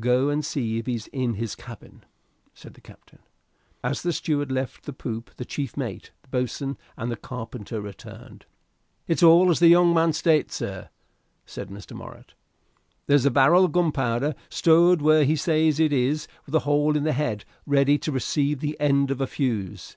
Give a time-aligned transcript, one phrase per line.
[0.00, 2.02] "Go and see if he's in his cabin,"
[2.52, 3.20] said the captain.
[3.84, 8.44] As the steward left the poop the chief mate, the boatswain, and carpenter returned.
[9.06, 10.88] "It's as the young man states, sir,"
[11.46, 11.92] said Mr.
[11.96, 12.34] Morritt.
[13.06, 17.04] "There's a barrel of gunpowder stowed where he says it is with a hole in
[17.04, 19.96] the head ready to receive the end of a fuse."